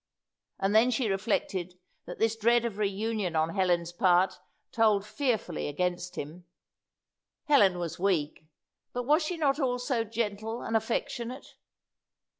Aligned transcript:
And 0.59 0.73
then 0.73 0.89
she 0.89 1.07
reflected 1.11 1.77
that 2.07 2.17
this 2.17 2.35
dread 2.35 2.65
of 2.65 2.79
reunion 2.79 3.35
on 3.35 3.49
Helen's 3.49 3.91
part 3.93 4.39
told 4.71 5.05
fearfully 5.05 5.67
against 5.67 6.15
him. 6.15 6.45
Helen 7.45 7.77
was 7.77 7.99
weak, 7.99 8.45
but 8.93 9.03
was 9.03 9.23
she 9.23 9.37
not 9.37 9.59
also 9.59 10.03
gentle 10.03 10.63
and 10.63 10.75
affectionate? 10.75 11.53